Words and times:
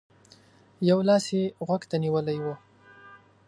يو 0.89 0.99
لاس 1.07 1.25
يې 1.37 1.43
غوږ 1.67 1.81
ته 1.89 1.95
نيولی 2.03 2.37
و. 2.43 2.45